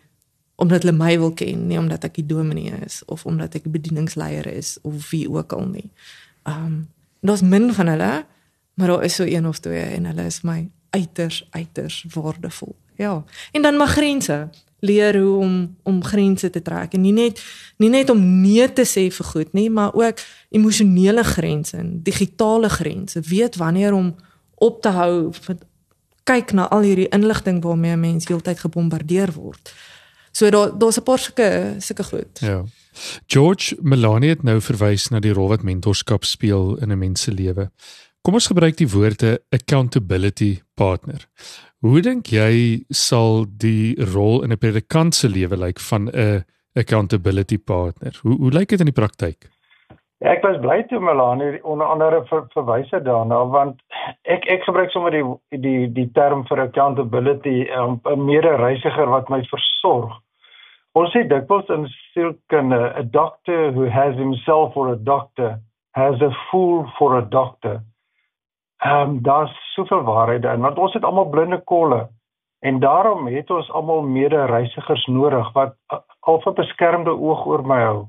[0.58, 3.74] omdat hulle my wil ken, nie omdat ek die dominee is of omdat ek die
[3.76, 5.90] bedieningsleier is of wie ook al nie.
[6.42, 6.88] Um
[7.20, 8.26] daar's min van hulle,
[8.74, 12.76] maar daar is so een of twee en hulle is my uiters uiters waardevol.
[12.96, 13.24] Ja.
[13.52, 17.42] En dan mag grense leer hoe om om grense te trek en nie net
[17.76, 22.68] nie net om nee te sê vir goed nie, maar ook emosionele grense en digitale
[22.68, 23.20] grense.
[23.20, 24.14] Weet wanneer om
[24.54, 25.30] op te hou
[26.28, 29.74] kyk na al hierdie inligting waarmee 'n mens heeltyd gebombardeer word.
[30.38, 32.38] So daar daar's 'n paar sulke sulke goed.
[32.40, 32.62] Ja.
[33.27, 37.33] George Melanie het nou verwys na die rol wat mentorskap speel in 'n mens se
[37.33, 37.70] lewe.
[38.22, 41.27] Kom ons gebruik die woorde accountability partner.
[41.81, 47.59] Hoe dink jy sal die rol in 'n predikant se lewe lyk van 'n accountability
[47.59, 48.18] partner?
[48.22, 49.51] Hoe hoe lyk dit in die praktyk?
[50.18, 53.81] Ja, ek was bly toe Melanie onder andere ver, verwys het daarna want
[54.22, 55.24] ek ek gebruik sommer die
[55.61, 60.22] die die term vir accountability um, 'n um, mede-reisiger wat my versorg.
[60.98, 65.50] Ons sê dikwels in sielkunde 'n doctor who has himself for a doctor
[65.94, 67.80] has a fool for a doctor.
[68.82, 72.08] Ehm um, daar's soveel waarheid daarin want ons het almal blinde kolle
[72.61, 75.74] en daarom het ons almal mede-reisigers nodig wat
[76.20, 78.06] al 'n beskermde oog oor my hou.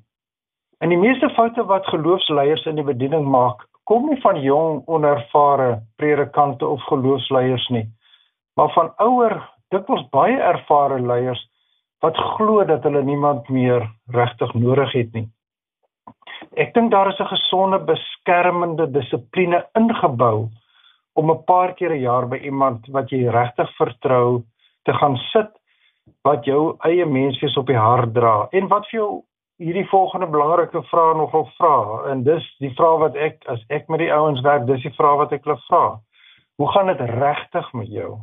[0.79, 5.81] En die meeste foute wat geloofsleiers in die bediening maak, kom nie van jong onervare
[5.95, 7.87] predikante of geloofsleiers nie,
[8.55, 11.49] maar van ouer, dikwels baie ervare leiers
[12.03, 15.27] wat glo dat hulle niemand meer regtig nodig het nie.
[16.55, 20.49] Ek dink daar is 'n gesonde beskermende dissipline ingebou
[21.13, 24.43] om 'n paar keer 'n jaar by iemand wat jy regtig vertrou
[24.83, 25.51] te gaan sit
[26.23, 29.23] wat jou eie menswees op die hart dra en wat vir jou
[29.59, 33.99] hierdie volgende belangrike vraag nogal vra en dis die vraag wat ek as ek met
[33.99, 35.99] die ouens werk, dis die vraag wat ek hulle vra.
[36.55, 38.17] Hoe gaan dit regtig met jou?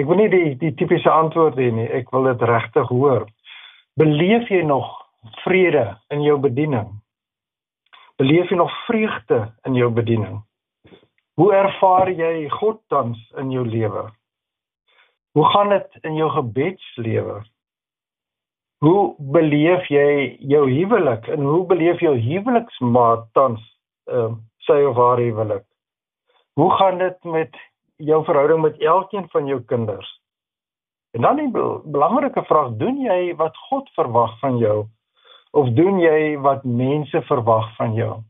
[0.00, 3.26] Ek wil nie die die tipiese antwoord hê nie, ek wil dit regtig hoor.
[4.00, 4.88] Beleef jy nog
[5.44, 6.88] vrede in jou bediening?
[8.20, 10.40] Beleef jy nog vreugde in jou bediening?
[11.40, 14.06] Hoe ervaar jy God tans in jou lewe?
[15.36, 17.40] Hoe gaan dit in jou gebedslewe?
[18.84, 19.00] Hoe
[19.36, 23.60] beleef jy jou huwelik en hoe beleef jou huweliksmaat tans
[24.08, 25.64] ehm uh, sy of haar huwelik?
[26.60, 27.56] Hoe gaan dit met
[28.00, 30.08] jou verhouding met elkeen van jou kinders?
[31.12, 31.52] En dan 'n
[31.90, 34.86] belangrike vraag, doen jy wat God verwag van jou
[35.50, 38.22] of doen jy wat mense verwag van jou?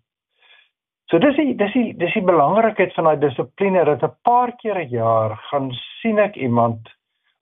[1.10, 4.78] So dis die dis die dis die belangrikheid van daai dissipline dat 'n paar keer
[4.78, 6.88] 'n jaar gaan sien ek iemand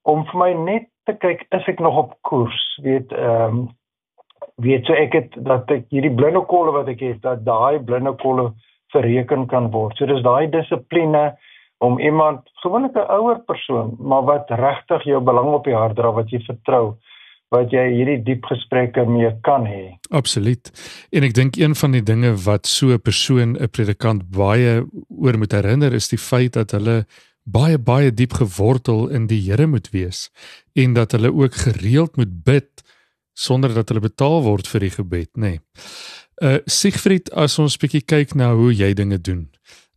[0.02, 3.68] om vir my net te kyk is ek nog op koers weet ehm um,
[4.56, 8.12] weet so ek het dat ek hierdie blinde kolle wat ek het dat daai blinde
[8.22, 8.52] kolle
[8.92, 11.36] verreken kan word so dis daai dissipline
[11.78, 16.12] om iemand gewoonlik 'n ouer persoon maar wat regtig jou belang op die hart dra
[16.12, 16.96] wat jy vertrou
[17.48, 19.96] wat jy hierdie diep gesprekke mee kan hê.
[20.12, 20.68] Absoluut.
[21.12, 25.38] En ek dink een van die dinge wat so 'n persoon 'n predikant baie oor
[25.38, 27.06] moet herinner is die feit dat hulle
[27.44, 30.30] baie baie diep gewortel in die Here moet wees
[30.74, 32.82] en dat hulle ook gereeld moet bid
[33.32, 35.40] sonder dat hulle betaal word vir die gebed, nê.
[35.40, 35.60] Nee.
[36.42, 39.48] Uh Siegfried, as ons bietjie kyk na hoe jy dinge doen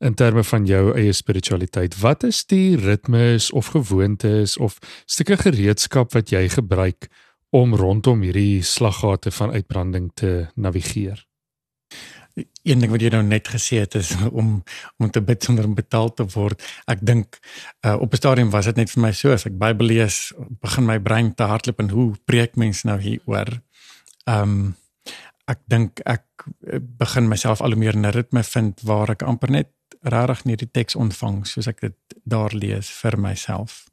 [0.02, 6.14] in terme van jou eie spiritualiteit, wat is die ritmes of gewoontes of stukke gereedskap
[6.18, 7.10] wat jy gebruik
[7.50, 11.22] om rondom hierdie slaggate van uitbranding te navigeer?
[12.64, 14.62] een ding wat jy nou net gesê het is om
[14.98, 16.62] om te bid sonder om betaal te word.
[16.88, 17.40] Ek dink
[17.86, 20.86] uh, op 'n stadium was dit net vir my so as ek Bybel lees, begin
[20.86, 23.62] my brein te hardloop en hoe preek mense nou hieroor?
[24.26, 24.76] Ehm um,
[25.52, 29.24] ek dink ek uh, begin myself al hoe meer in 'n ritme vind waar ek
[29.24, 29.68] amper net
[30.02, 33.86] regtig net die teks ontvang soos ek dit daar lees vir myself.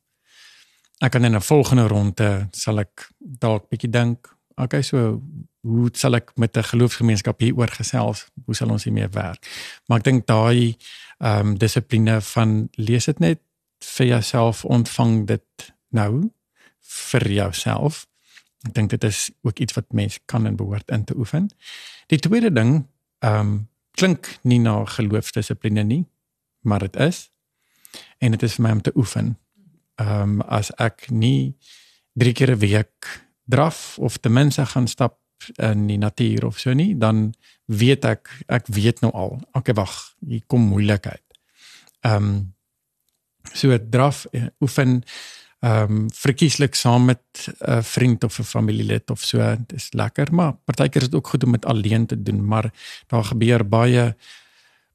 [1.00, 5.22] Ek kan in 'n volgende ronde sal ek dalk bietjie dink, okay, so
[5.60, 8.26] hoe sal ek met 'n geloofsgemeenskap hieroor gesels?
[8.44, 9.46] Hoe sal ons hiermee werk?
[9.86, 10.76] Maar ek dink daai
[11.18, 13.40] ehm um, dissipline van lees dit net
[13.78, 16.30] vir jouself, ontvang dit nou
[16.80, 18.06] vir jouself.
[18.66, 21.50] Ek dink dit is ook iets wat mens kan en behoort in te oefen.
[22.06, 22.86] Die tweede ding
[23.18, 26.04] ehm um, klink nie na geloofsdissipline nie,
[26.62, 27.26] maar dit is
[28.22, 29.36] en dit is vir my om te oefen.
[29.98, 31.54] Ehm um, as ek nie
[32.14, 33.08] drie keer 'n week
[33.50, 35.18] draf of ten minste gaan stap
[35.56, 37.34] in die natuur of so nie, dan
[37.66, 39.40] weet ek ek weet nou al.
[39.52, 41.24] Okay, wag, hier kom moeilikheid.
[42.00, 42.54] Ehm um,
[43.52, 45.02] so draf uh, oefen
[45.60, 50.34] ehm um, verkieslik saam met 'n uh, vriend of 'n familielid of so dis lekker
[50.34, 52.70] maar partykeer is dit ook goed om dit alleen te doen maar
[53.06, 54.14] daar gebeur baie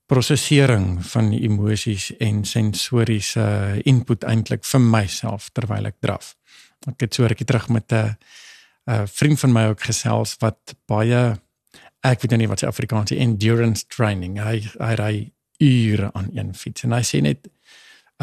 [0.06, 3.46] prosesering van emosies en sensoriese
[3.84, 6.34] input eintlik vir myself terwyl ek draf.
[6.92, 8.18] Ek het so rukkie terug met 'n
[8.88, 11.40] 'n vriend van my ook gesels wat baie
[12.04, 14.38] ek weet nou nie wat se Afrikaans is endurance training.
[14.40, 17.48] Hy hy ry ure aan een fiets en hy sê net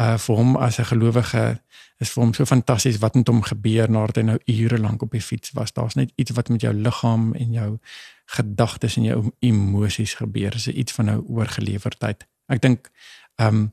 [0.01, 1.61] uh vir hom as 'n gelowige
[2.01, 5.11] is vir hom so fantasties wat met hom gebeur nadat hy nou ure lank op
[5.11, 5.73] die fiets was.
[5.73, 7.79] Daar's net iets wat met jou liggaam en jou
[8.25, 10.51] gedagtes en jou emosies gebeur.
[10.51, 12.25] Dis iets van nou oorgelewerdheid.
[12.47, 12.89] Ek dink
[13.35, 13.69] um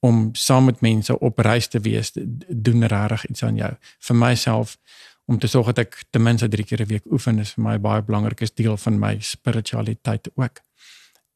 [0.00, 2.10] om saam met mense op reis te wees
[2.48, 3.72] doen regtig iets aan jou.
[3.98, 4.78] Vir myself
[5.24, 7.78] om te sorg dat ek ten minste 3 keer 'n week oefen is vir my
[7.78, 10.60] baie belangrik is deel van my spiritualiteit ook.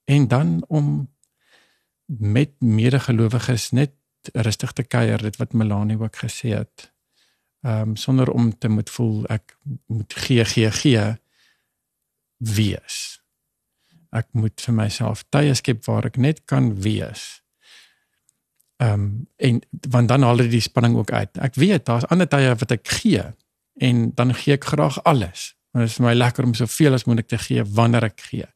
[0.04, 1.08] En dan om
[2.06, 3.90] met medegelowiges net
[4.32, 6.92] rustig te kuier, dit wat Melanie ook gesê het.
[7.66, 11.04] Ehm um, sonder om te moet voel ek moet gee gee gee
[12.36, 13.20] wees.
[14.10, 17.42] Ek moet vir myself tye skep waar ek net kan wees.
[18.76, 21.38] Ehm um, en want dan haal dit die spanning ook uit.
[21.38, 23.24] Ek weet daar's ander tye wat ek gee
[23.80, 25.54] en dan gee ek graag alles.
[25.72, 28.46] Want dit is vir my lekker om soveel as moontlik te gee wanneer ek gee.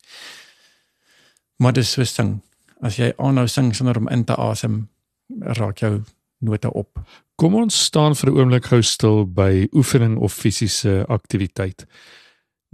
[1.56, 2.40] Maar dis so sing.
[2.80, 4.88] As jy aanhou sing sonder om in te asem,
[5.38, 6.02] raak jou
[6.38, 6.98] note op.
[7.36, 11.86] Kom ons staan vir 'n oomblik gou stil by oefening of fisiese aktiwiteit.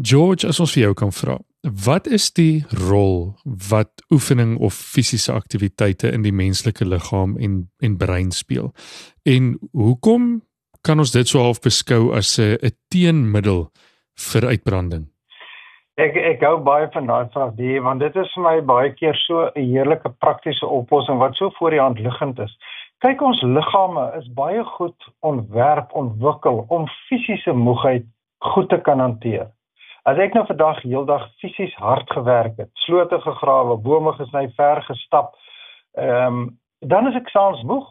[0.02, 5.32] George, as ons vir jou kan vra, wat is die rol wat oefening of fisiese
[5.32, 8.74] aktiwiteite in die menslike liggaam en en brein speel?
[9.22, 10.42] En hoekom
[10.82, 13.72] kan ons dit so half beskou as 'n 'n teenmiddel
[14.14, 15.15] vir uitbranding?
[15.96, 19.16] Ek ek gou baie van daai vraag die want dit is vir my baie keer
[19.16, 22.52] so 'n heerlike praktiese oplossing wat so voor die hand liggend is.
[23.00, 28.04] Kyk ons liggame is baie goed ontwerp ontwikkel om fisiese moegheid
[28.44, 29.48] goed te kan hanteer.
[30.04, 35.32] As ek nou vandag heeldag fisies hard gewerk het, slote gegrawe, bome gesny, ver gestap,
[35.96, 37.88] ehm um, dan is ek saans moeg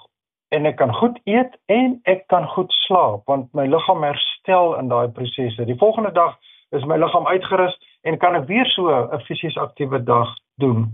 [0.54, 4.94] en ek kan goed eet en ek kan goed slaap want my liggaam herstel in
[4.94, 5.66] daai prosesse.
[5.66, 6.38] Die volgende dag
[6.70, 7.74] is my liggaam uitgerus
[8.06, 10.30] en kan ek weer so 'n fisies aktiewe dag
[10.62, 10.94] doen.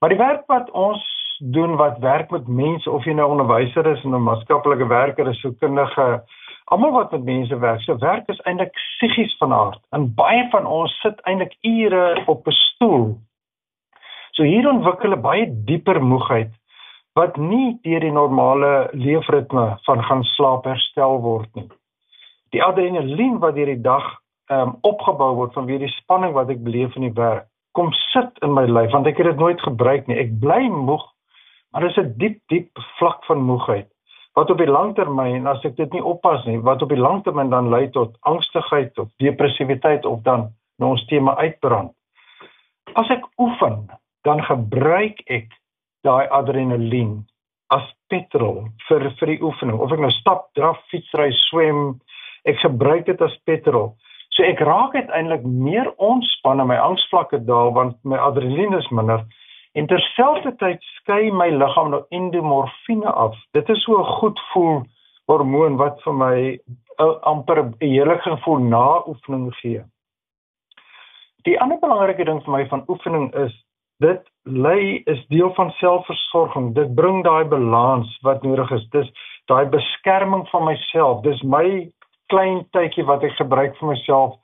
[0.00, 1.02] Maar die werk wat ons
[1.38, 5.40] doen wat werk met mense of jy nou onderwyser is en 'n maatskaplike werker is,
[5.40, 6.22] so kundige,
[6.64, 9.80] almal wat met mense werk, so werk is eintlik psigies van aard.
[9.90, 13.18] En baie van ons sit eintlik ure op 'n stoel.
[14.30, 16.50] So hier ontwikkel 'n baie dieper moegheid
[17.14, 21.68] wat nie deur die normale leefritme van gaan slaap herstel word nie.
[22.50, 26.62] Die adrenalien wat deur die dag ehm um, opgebou word vanweë die spanning wat ek
[26.64, 30.08] beleef in die werk kom sit in my lyf want ek het dit nooit gebruik
[30.08, 30.18] nie.
[30.20, 31.04] Ek bly moeg,
[31.72, 33.88] maar dis 'n diep diep vlak van moegheid
[34.34, 37.68] wat op die langtermyn as ek dit nie oppas nie, wat op die langtermyn dan
[37.68, 40.48] lei tot angstigheid of depressiwiteit of dan
[40.80, 41.92] nou ons tema uitbrand.
[42.96, 43.90] As ek oefen,
[44.24, 45.52] dan gebruik ek
[46.02, 47.26] daai adrenalien
[47.68, 49.78] as petrol vir vir die oefening.
[49.78, 52.00] Of ek nou stap, draf, fietsry, swem,
[52.48, 53.96] ek gebruik dit as petrol.
[54.32, 59.24] So ek raak uiteindelik meer ontspanne, my angsvlakke daal want my adrenalien is minder
[59.76, 63.36] en terselfdertyd skei my liggaam nou endomorfine af.
[63.56, 64.82] Dit is so 'n goed voel
[65.28, 66.36] hormoon wat vir my
[66.98, 69.82] uh, amper 'n heerlike gevoel na oefening gee.
[71.44, 73.52] Die ander belangrike ding vir my van oefening is
[73.98, 76.74] dit lei is deel van selfversorging.
[76.74, 78.88] Dit bring daai balans wat nodig is.
[78.90, 79.10] Dis
[79.46, 81.22] daai beskerming van myself.
[81.22, 81.92] Dis my
[82.32, 84.38] klein tydjie wat ek gebruik vir myself.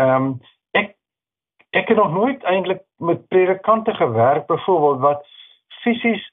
[0.00, 0.30] Ehm um,
[0.76, 0.94] ek
[1.76, 5.26] ek het nog nooit eintlik met predikante gewerk byvoorbeeld wat
[5.82, 6.24] fisies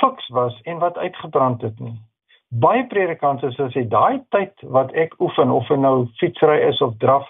[0.00, 1.94] fiks was en wat uitgebrand het nie.
[2.48, 6.80] Baie predikante sê as jy daai tyd wat ek oefen of en nou fietsry is
[6.86, 7.26] of draf,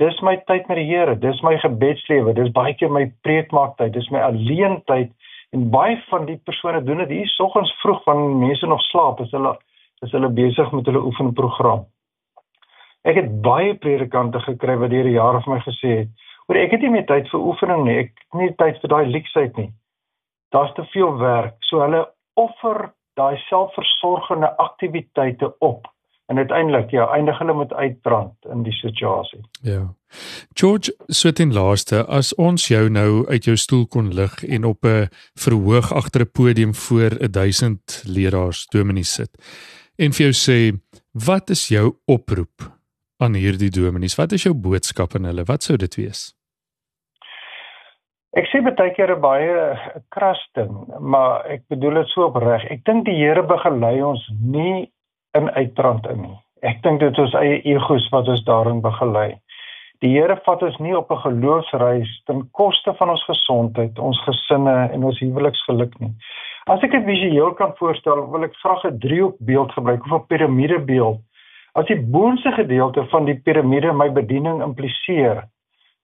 [0.00, 4.08] dis my tyd met die Here, dis my gebedslewe, dis baie keer my preekmaaktyd, dis
[4.14, 5.12] my alleen tyd
[5.52, 9.34] en baie van die persone doen dit hier soggens vroeg wanneer mense nog slaap, is
[9.36, 9.56] hulle
[10.02, 11.84] is hulle besig met hulle oefenprogram.
[13.02, 16.08] Ek het baie predikante gekry wat deur die jare vir my gesê het,
[16.48, 17.98] "Oor ek het nie meer tyd vir oefening nie.
[17.98, 19.72] Ek het nie tyd vir daai leksheid nie.
[20.52, 25.86] Daar's te veel werk." So hulle offer daai selfversorgende aktiwiteite op
[26.26, 29.40] en uiteindelik ja, eindig hulle met uitbrand in die situasie.
[29.62, 29.94] Ja.
[30.54, 34.84] George, so ten laaste, as ons jou nou uit jou stoel kon lig en op
[34.84, 39.30] 'n verhoog agter 'n podium voor 1000 leraars dominees sit
[39.96, 40.80] en vir jou sê,
[41.12, 42.81] "Wat is jou oproep
[43.22, 44.18] aan hierdie dominees?
[44.18, 45.44] Wat is jou boodskap aan hulle?
[45.48, 46.32] Wat sou dit wees?
[48.32, 49.56] Ek sê baie keer 'n baie
[50.10, 52.64] kras ding, maar ek bedoel dit so opreg.
[52.70, 54.88] Ek dink die Here begelei ons nie
[55.34, 56.38] in uitbrand in nie.
[56.62, 59.38] Ek dink dit is ons eie egos wat ons daarin begelei.
[60.00, 64.90] Die Here vat ons nie op 'n geloofsreis ten koste van ons gesondheid, ons gesinne
[64.92, 66.14] en ons huweliksgeluk nie.
[66.66, 71.20] As ek dit visueel kan voorstel, wil ek graag 'n driehoekbeeld gebruik of 'n piramidebeeld.
[71.74, 75.46] As die boonste gedeelte van die piramide my bediening impliseer,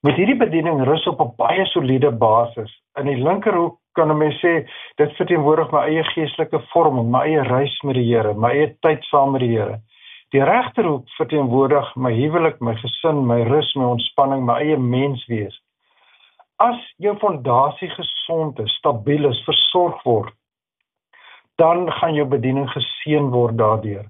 [0.06, 2.70] Met hierdie bediening rus op 'n baie soliede basis.
[3.00, 4.52] In die linkerhoek kan 'n mens sê
[4.96, 9.04] dit verteenwoordig my eie geestelike vorming, my eie reis met die Here, my eie tyd
[9.04, 9.80] saam met die Here.
[10.30, 15.60] Die regterhoek verteenwoordig my huwelik, my gesin, my rus, my ontspanning, my eie menswees.
[16.58, 20.32] As jou fondasie gesond is, stabiel is, versorg word,
[21.56, 24.06] dan gaan jou bediening geseën word daardeur.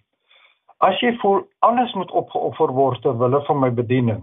[0.79, 4.21] As jy voel alles moet opgeoffer word ter wille van my bediening,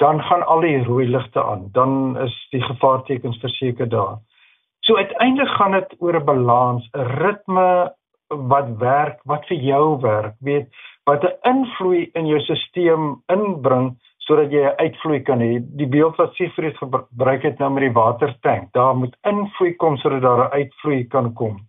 [0.00, 1.68] dan gaan al die rooi ligte aan.
[1.72, 4.16] Dan is die gevaartekens verseker daar.
[4.80, 7.92] So uiteindelik gaan dit oor 'n balans, 'n ritme
[8.28, 10.68] wat werk, wat vir jou werk, weet
[11.04, 15.60] wat 'n invloed in jou stelsel inbring sodat jy 'n uitvloei kan hê.
[15.60, 20.22] Die beeld wat Siegfried gebruik het nou met die watertank, daar moet invloei kom sodat
[20.22, 21.60] daar 'n uitvloei kan kom.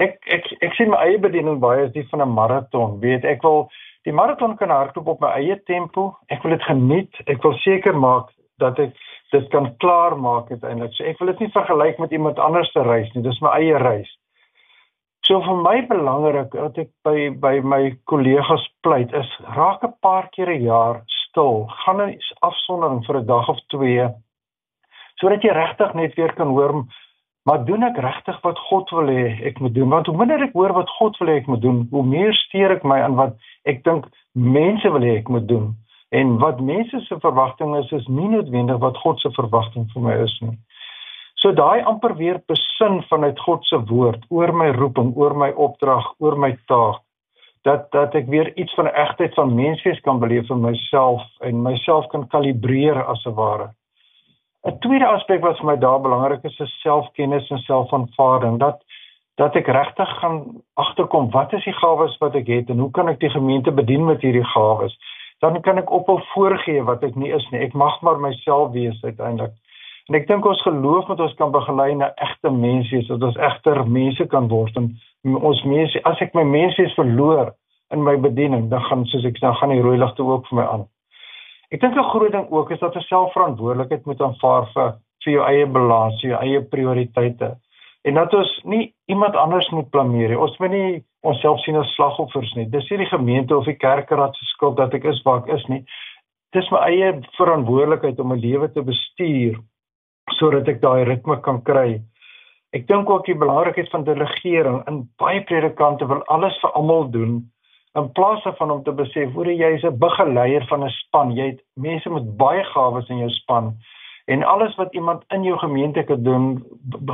[0.00, 3.42] Ek ek ek sien my eie bediening baie as die van 'n maraton, weet ek
[3.42, 3.68] wil
[4.08, 6.14] Die maraton kan hardloop op my eie tempo.
[6.32, 7.18] Ek wil dit geniet.
[7.28, 8.30] Ek wil seker maak
[8.62, 8.94] dat ek
[9.30, 10.94] dit kan klaar maak uiteindelik.
[10.96, 13.22] So ek wil dit nie vergelyk met iemand anders se reis nie.
[13.26, 14.08] Dis my eie reis.
[15.28, 20.30] So vir my belangrik dat ek by by my kollegas pleit is raak 'n paar
[20.32, 21.68] keer 'n jaar stil.
[21.84, 24.08] Gaan 'n afsondering vir 'n dag of twee
[25.20, 26.72] sodat jy regtig net weer kan hoor
[27.50, 29.88] Maar doen ek regtig wat God wil hê ek moet doen?
[29.90, 32.76] Want hoe minder ek hoor wat God wil hê ek moet doen, hoe meer steur
[32.76, 33.32] ek my aan wat
[33.66, 34.06] ek dink
[34.38, 35.72] mense wil hê ek moet doen.
[36.14, 40.14] En wat mense se verwagting is, is nie noodwendig wat God se verwagting vir my
[40.22, 40.54] is nie.
[41.42, 46.06] So daai amper weer besin vanuit God se woord oor my roeping, oor my opdrag,
[46.22, 47.02] oor my taak
[47.66, 52.06] dat dat ek weer iets van egtheid van menswees kan beleef vir myself en myself
[52.14, 53.72] kan kalibreer as 'n ware.
[54.68, 58.58] 'n Tweede aspek wat vir my daar belangrik is, is selfkennis en selfaanvaarding.
[58.58, 58.82] Dat
[59.40, 63.08] dat ek regtig gaan agterkom wat is die gawes wat ek het en hoe kan
[63.08, 64.96] ek die gemeente bedien met hierdie gawes?
[65.40, 67.60] Dan kan ek ophou voorgee wat ek nie is nie.
[67.60, 69.54] Ek mag maar myself wees uiteindelik.
[70.08, 73.86] En ek dink ons geloof moet ons kan begelei na egte mense, sodat ons egter
[73.88, 74.92] mense kan word en
[75.24, 77.54] ons mense as ek my mense verloor
[77.94, 80.66] in my bediening, dan gaan soos ek dan gaan die rooi ligte ook vir my
[80.74, 80.84] aan.
[81.70, 84.88] Ek dink 'n groot ding ook is dat jy selfverantwoordelikheid moet aanvaar vir
[85.24, 87.56] vir jou eie balans, jou eie prioriteite.
[88.08, 90.38] En dat ons nie iemand anders moet blameer nie.
[90.38, 92.64] Ons moet nie onsself sien as slagoffers nie.
[92.64, 95.66] Dis nie die gemeente of die kerkraad se skuld dat ek is waar ek is
[95.68, 95.84] nie.
[96.56, 99.60] Dis my eie verantwoordelikheid om my lewe te bestuur
[100.38, 102.00] sodat ek daai ritme kan kry.
[102.72, 104.80] Ek dink ook die belangrikheid van delegering.
[104.88, 107.42] In baie predikante wil alles vir almal doen
[107.98, 111.32] in plaas daarvan om te besef hoe jy is 'n begeleier van 'n span.
[111.32, 113.74] Jy het mense met baie gawes in jou span
[114.26, 116.64] en alles wat iemand in jou gemeente kan doen,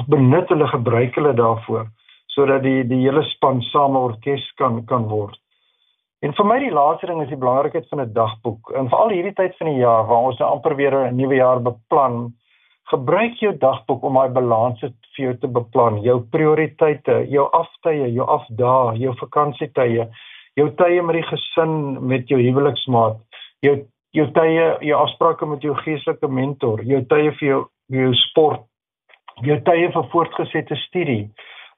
[0.06, 1.86] benut hulle gebruik hulle daarvoor
[2.26, 5.38] sodat die die hele span saam 'n orkes kan kan word.
[6.20, 8.70] En vir my die laaste ding is die belangrikheid van 'n dagboek.
[8.70, 11.62] En veral hierdie tyd van die jaar waar ons nou amper weer 'n nuwe jaar
[11.62, 12.34] beplan,
[12.90, 18.26] gebruik jou dagboek om daai balans vir jou te beplan, jou prioriteite, jou aftye, jou
[18.26, 20.08] afdae, jou vakansietye
[20.56, 21.74] jou tye met die gesin,
[22.06, 23.20] met jou huweliksmaat,
[23.64, 23.76] jou
[24.16, 27.58] jou tye, jou afsprake met jou geestelike mentor, jou tye vir jou
[27.92, 28.62] jou sport,
[29.44, 31.26] jou tye vir voortgesette studie.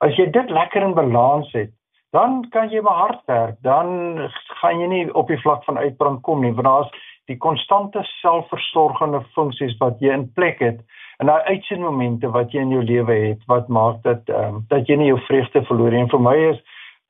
[0.05, 1.73] As jy dit lekker in balans het,
[2.17, 3.57] dan kan jy maar hard werk.
[3.67, 8.01] Dan gaan jy nie op die vlak van uitbrand kom nie, want daar's die konstante
[8.21, 10.79] selfversorgende funksies wat jy in plek het
[11.21, 14.89] en daai uitsendmomente wat jy in jou lewe het wat maak dat ehm um, dat
[14.89, 16.07] jy nie jou vreugde verloor nie.
[16.07, 16.61] En vir my is